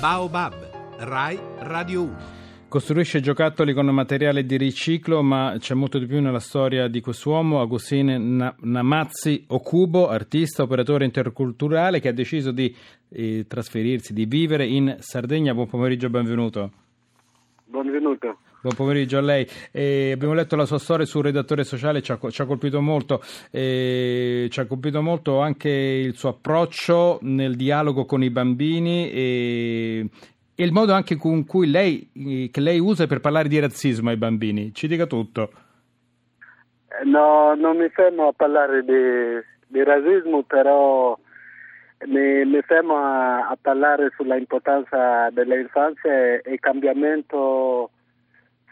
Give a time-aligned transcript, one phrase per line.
[0.00, 0.54] Baobab,
[0.98, 2.16] Rai Radio 1.
[2.68, 7.60] Costruisce giocattoli con materiale di riciclo, ma c'è molto di più nella storia di quest'uomo,
[7.60, 12.72] Agostino Na- Namazzi Okubo, artista, operatore interculturale che ha deciso di
[13.08, 15.52] eh, trasferirsi, di vivere in Sardegna.
[15.52, 16.70] Buon pomeriggio, benvenuto.
[17.70, 18.38] Benvenuto.
[18.62, 19.46] Buon pomeriggio a lei.
[19.70, 23.20] Eh, abbiamo letto la sua storia sul redattore sociale, ci ha, ci ha colpito molto.
[23.50, 30.08] Eh, ci ha colpito molto anche il suo approccio nel dialogo con i bambini e,
[30.54, 34.08] e il modo anche con cui lei, eh, che lei usa per parlare di razzismo
[34.08, 34.72] ai bambini.
[34.72, 35.50] Ci dica tutto.
[36.88, 41.18] Eh, No, non mi fermo a parlare di, di razzismo, però
[42.06, 47.90] mi, mi fermo a, a parlare sulla importanza dell'infanzia e il cambiamento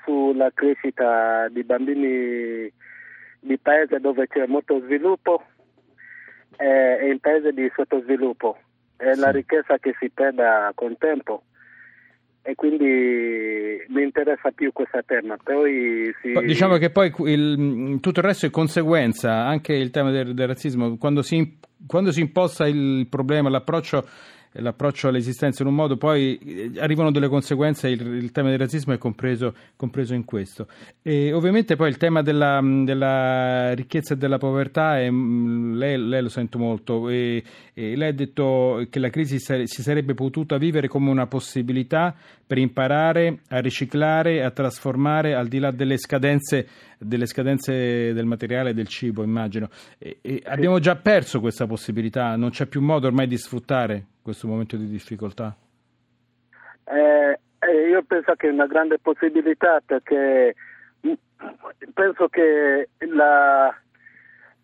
[0.04, 2.70] sulla crescita di bambini
[3.40, 5.42] di paesi dove c'è molto sviluppo
[6.56, 8.56] e, e in paesi di sottosviluppo.
[8.96, 9.36] È la Sì.
[9.36, 11.42] ricchezza che si perde con tempo
[12.42, 15.36] e quindi mi interessa più questo tema.
[15.42, 16.32] Poi si...
[16.44, 20.96] Diciamo che poi il- tutto il resto è conseguenza, anche il tema del, del razzismo,
[20.96, 24.06] quando si, quando si imposta il problema, l'approccio,
[24.52, 28.94] l'approccio all'esistenza in un modo, poi eh, arrivano delle conseguenze, il, il tema del razzismo
[28.94, 30.68] è compreso, compreso in questo.
[31.02, 36.22] E ovviamente poi il tema della, della ricchezza e della povertà, è, mm, lei, lei
[36.22, 37.42] lo sento molto, e,
[37.74, 42.14] e lei ha detto che la crisi si sarebbe potuta vivere come una possibilità
[42.46, 46.66] per imparare a riciclare, a trasformare al di là delle scadenze,
[46.98, 49.68] delle scadenze del materiale e del cibo, immagino.
[49.98, 54.48] E- e abbiamo già perso questa possibilità, non c'è più modo ormai di sfruttare questo
[54.48, 55.54] momento di difficoltà.
[56.84, 60.54] Eh, eh, io penso che è una grande possibilità perché
[61.06, 61.12] mm,
[61.92, 63.74] penso che la,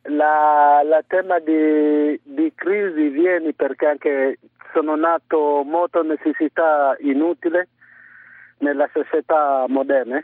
[0.03, 4.39] la, la tema di, di crisi viene perché anche
[4.73, 7.61] sono nato molte necessità inutili
[8.59, 10.23] nella società moderna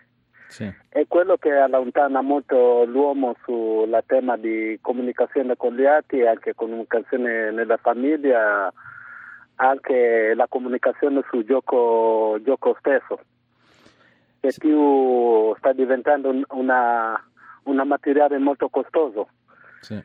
[0.48, 0.72] Sì.
[0.88, 7.50] è quello che allontana molto l'uomo sulla tema di comunicazione con gli altri, anche comunicazione
[7.52, 8.72] nella famiglia,
[9.56, 13.20] anche la comunicazione sul gioco, gioco stesso,
[14.40, 14.58] che Sì.
[14.60, 17.22] più sta diventando un- una,
[17.64, 19.28] una materiale molto costoso.
[19.80, 20.02] Sì.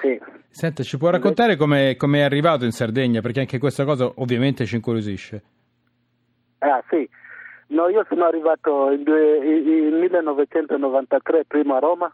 [0.00, 0.20] Sì.
[0.50, 3.20] Senta, ci può raccontare come è arrivato in Sardegna?
[3.20, 5.42] Perché anche questa cosa ovviamente ci incuriosisce.
[6.58, 7.08] Ah, sì.
[7.70, 9.02] No, io sono arrivato in
[10.00, 12.12] 1993 prima a Roma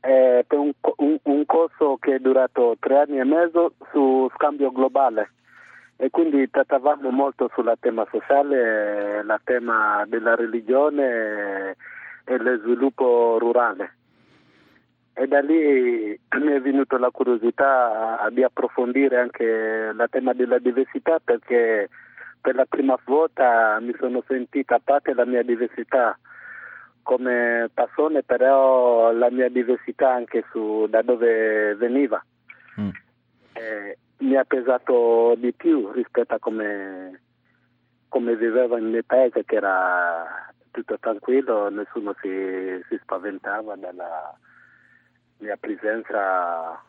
[0.00, 4.70] eh, per un, un- un corso che è durato tre anni e mezzo su scambio
[4.72, 5.32] globale
[5.96, 11.76] e quindi trattavamo molto sulla tema sociale, la tema della religione
[12.24, 13.94] e lo sviluppo rurale.
[15.14, 21.18] E da lì mi è venuta la curiosità di approfondire anche la tema della diversità
[21.22, 21.88] perché
[22.46, 26.16] per la prima volta mi sono sentita a parte la mia diversità
[27.02, 32.24] come persona, però la mia diversità anche su da dove veniva.
[32.80, 32.90] Mm.
[33.54, 37.20] Eh, mi ha pesato di più rispetto a come,
[38.08, 44.38] come vivevo nel mio paese che era tutto tranquillo, nessuno si, si spaventava della
[45.38, 46.80] mia presenza,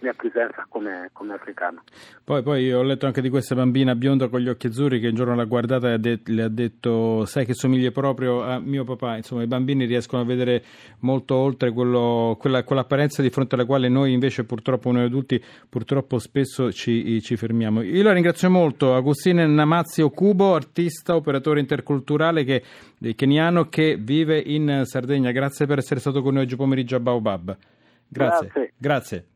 [0.00, 1.82] mia presenza come, come africano.
[2.22, 5.14] Poi, poi ho letto anche di questa bambina bionda con gli occhi azzurri che un
[5.14, 8.84] giorno l'ha guardata e ha det- le ha detto sai che somigli proprio a mio
[8.84, 9.16] papà.
[9.16, 10.62] Insomma, i bambini riescono a vedere
[11.00, 16.18] molto oltre quello- quella, quell'apparenza di fronte alla quale noi invece purtroppo, noi adulti, purtroppo
[16.18, 17.82] spesso ci, ci fermiamo.
[17.82, 22.62] Io la ringrazio molto, Agostino Namazzi Okubo, artista, operatore interculturale che,
[23.14, 25.30] keniano che vive in Sardegna.
[25.30, 27.56] Grazie per essere stato con noi oggi pomeriggio a Baobab.
[28.08, 28.46] Grazie.
[28.46, 28.72] Grazie.
[28.76, 29.26] Grazie.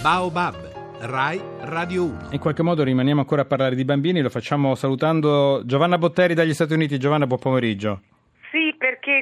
[0.00, 0.54] Baobab,
[1.00, 2.28] Rai Radio 1.
[2.30, 6.54] In qualche modo rimaniamo ancora a parlare di bambini, lo facciamo salutando Giovanna Botteri dagli
[6.54, 6.98] Stati Uniti.
[6.98, 8.00] Giovanna, buon pomeriggio.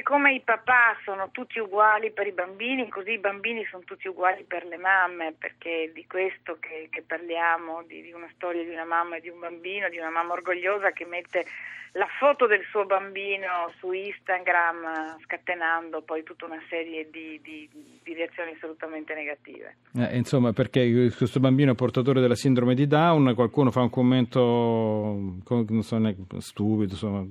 [0.07, 4.45] Come i papà sono tutti uguali per i bambini, così i bambini sono tutti uguali
[4.47, 8.69] per le mamme, perché è di questo che, che parliamo, di, di una storia di
[8.69, 11.45] una mamma e di un bambino, di una mamma orgogliosa che mette
[11.91, 17.69] la foto del suo bambino su Instagram, scatenando poi tutta una serie di, di-
[18.01, 19.75] di reazioni assolutamente negative.
[19.93, 25.43] Eh, insomma, perché questo bambino è portatore della sindrome di Down, qualcuno fa un commento
[25.81, 27.25] so, stupido, insomma.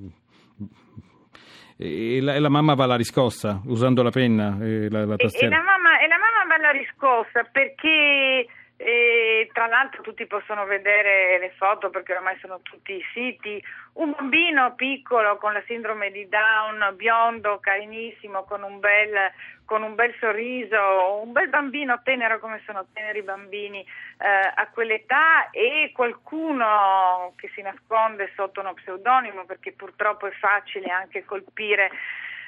[1.79, 5.15] E la, e la mamma va alla riscossa usando la penna e la, la E,
[5.15, 5.57] e tastiera.
[5.57, 8.47] la mamma, e la mamma va alla riscossa perché
[8.79, 13.63] eh, tra l'altro tutti possono vedere le foto perché ormai sono tutti siti,
[13.95, 19.33] un bambino piccolo con la sindrome di Down, biondo, carinissimo, con un bel,
[19.65, 24.69] con un bel sorriso, un bel bambino tenero come sono teneri i bambini eh, a
[24.71, 31.91] quell'età e qualcuno che si nasconde sotto uno pseudonimo perché purtroppo è facile anche colpire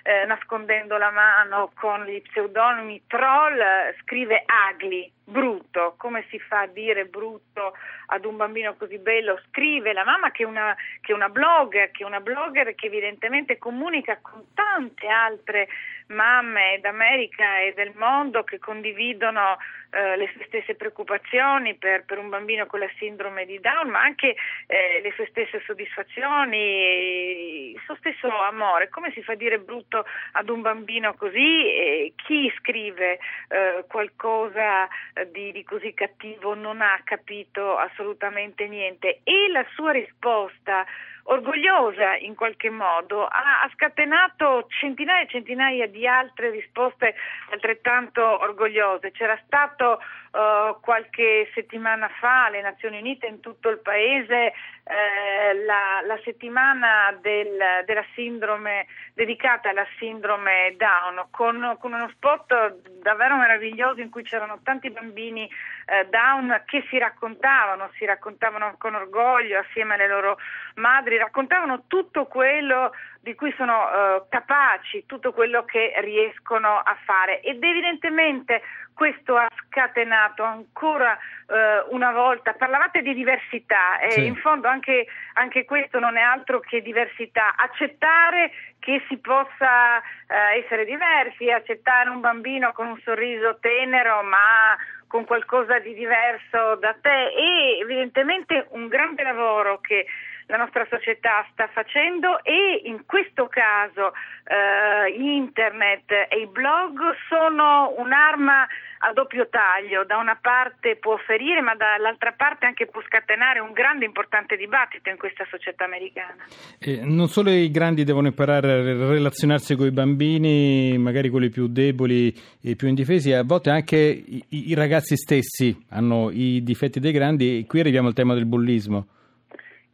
[0.09, 3.61] eh, nascondendo la mano con gli pseudonimi troll,
[4.01, 7.75] scrive Agli, brutto, come si fa a dire brutto
[8.07, 9.39] ad un bambino così bello?
[9.49, 12.87] Scrive la mamma che è una, che è una blogger, che è una blogger che
[12.87, 15.69] evidentemente comunica con tante altre
[16.09, 19.57] mamme d'America e del mondo che condividono
[19.91, 24.01] eh, le sue stesse preoccupazioni per, per, un bambino con la sindrome di Down, ma
[24.01, 28.89] anche eh, le sue stesse soddisfazioni, il suo stesso amore.
[28.89, 31.67] Come si fa a dire brutto ad un bambino così?
[31.67, 33.19] E chi scrive
[33.49, 34.89] eh, qualcosa
[35.33, 39.21] di, di così cattivo non ha capito assolutamente niente.
[39.25, 40.87] E la sua risposta
[41.31, 47.15] orgogliosa in qualche modo, ha, ha, scatenato centinaia e centinaia di altre risposte
[47.51, 49.11] altrettanto orgogliose.
[49.13, 50.01] C'era stato
[50.33, 54.53] uh, qualche settimana fa alle Nazioni Unite in tutto il paese
[54.89, 62.77] eh, la, la, settimana del, della sindrome dedicata alla sindrome Down con, con, uno spot
[63.03, 65.47] davvero meraviglioso in cui c'erano tanti bambini
[65.87, 70.39] eh, Down che si raccontavano, si raccontavano con orgoglio assieme alle loro
[70.77, 77.41] madri, raccontavano tutto quello di cui sono eh, capaci, tutto quello che riescono a fare.
[77.41, 78.63] Ed evidentemente
[78.95, 84.27] questo ha scatenato ancora eh, una volta, parlavate di diversità e sì.
[84.27, 88.51] in fondo anche, anche, questo non è altro che diversità, accettare
[88.81, 94.77] che si possa eh, essere diversi, accettare un bambino con un sorriso tenero ma
[95.07, 97.33] con qualcosa di diverso da te.
[97.35, 100.07] E evidentemente un grande lavoro che
[100.49, 104.13] la nostra società sta facendo e in questo caso
[104.49, 106.99] eh, internet e i blog
[107.29, 108.67] sono un'arma
[109.01, 113.73] a doppio taglio, da una parte può ferire ma dall'altra parte anche può scatenare un
[113.73, 116.45] grande e importante dibattito in questa società americana.
[116.79, 121.69] Eh, non solo i grandi devono imparare a relazionarsi con i bambini, magari quelli più
[121.69, 127.13] deboli e più indifesi, a volte anche i, i ragazzi stessi hanno i difetti dei
[127.13, 129.09] grandi e qui arriviamo al tema del bullismo.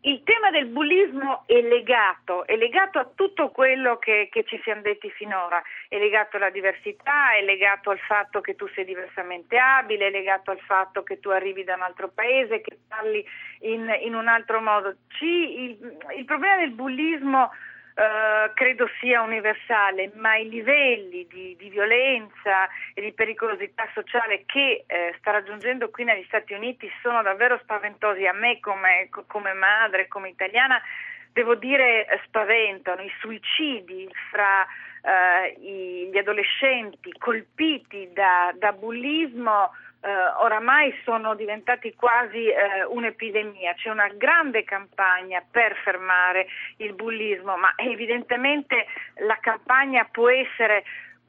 [0.07, 4.83] Il tema del bullismo è legato, è legato a tutto quello che, che, ci siamo
[4.83, 10.09] detti finora, è legato alla diversità, è legato al fatto che tu sei diversamente abile,
[10.09, 13.25] è legato al fatto che tu arrivi da un altro paese, che parli
[13.61, 14.95] in, in un altro modo.
[15.09, 17.51] Ci, il, il problema del bullismo
[17.95, 24.83] Uh, credo sia universale, ma i livelli di, di, violenza e di pericolosità sociale che
[24.85, 28.27] eh, sta raggiungendo qui negli Stati Uniti sono davvero spaventosi.
[28.27, 30.83] A me come, come madre, come italiana,
[31.33, 34.67] devo dire eh, spaventano i suicidi fra
[35.03, 43.91] uh, gli adolescenti colpiti da, da bullismo eh, oramai sono diventati quasi eh, un'epidemia, c'è
[43.91, 46.47] una grande campagna per fermare
[46.79, 48.87] il bullismo, ma evidentemente
[49.27, 50.85] la campagna può essere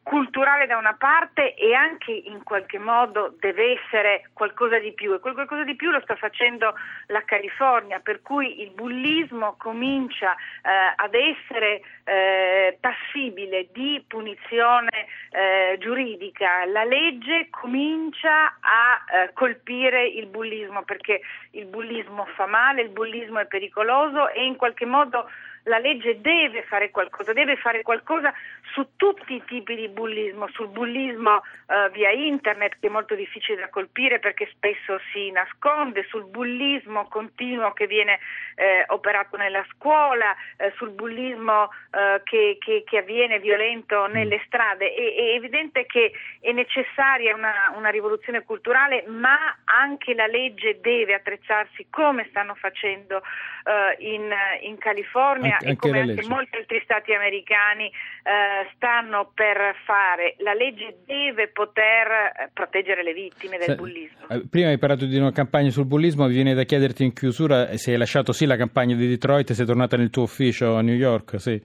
[0.06, 5.12] culturale da una parte e anche in qualche modo deve essere qualcosa di più.
[5.14, 6.76] E quel qualcosa di più lo sta facendo
[7.08, 15.78] la California per cui il bullismo comincia eh, ad essere eh, passibile di punizione eh,
[15.80, 16.66] giuridica.
[16.66, 21.20] La legge comincia a eh, colpire il bullismo perché
[21.52, 25.30] il bullismo fa male, il bullismo è pericoloso e in qualche modo
[25.64, 28.34] la legge deve fare qualcosa, deve fare qualcosa
[28.76, 33.62] su tutti i tipi di bullismo, sul bullismo eh, via internet che è molto difficile
[33.62, 38.20] da colpire perché spesso si nasconde, sul bullismo continuo che viene
[38.56, 44.94] eh, operato nella scuola, eh, sul bullismo eh, che, che, che, avviene violento nelle strade.
[44.94, 51.14] È, è evidente che è necessaria una, una rivoluzione culturale, ma anche la legge deve
[51.14, 53.22] attrezzarsi come stanno facendo
[53.66, 59.76] uh, in, in, California anche, e come anche, molti altri stati americani uh, stanno per
[59.86, 60.36] fare.
[60.40, 64.26] La legge deve poter eh, proteggere le vittime del bullismo.
[64.50, 67.92] Prima hai parlato di una campagna sul bullismo, mi viene da chiederti in chiusura se
[67.92, 71.40] hai lasciato sì la campagna di Detroit, sei tornata nel tuo ufficio a New York,
[71.40, 71.62] sì.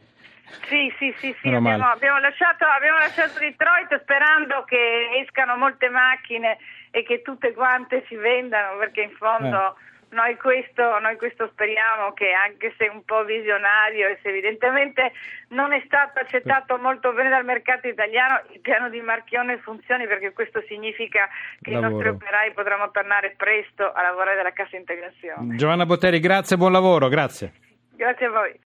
[0.68, 1.48] Sì, sì, sì, sì.
[1.48, 6.58] Abbiamo, abbiamo, lasciato, abbiamo lasciato Detroit sperando che escano molte macchine
[6.90, 9.76] e che tutte quante si vendano perché in fondo...
[9.76, 15.12] Eh noi questo, noi questo speriamo che anche se un po' visionario e se evidentemente
[15.48, 20.32] non è stato accettato molto bene dal mercato italiano, il piano di Marchione funzioni perché
[20.32, 21.28] questo significa
[21.60, 21.88] che Lavoro.
[21.88, 25.56] i nostri operai potranno tornare presto a lavorare dalla cassa integrazione.
[25.56, 27.52] Giovanna Botteri, grazie buon lavoro, grazie.
[27.94, 28.54] Grazie a voi.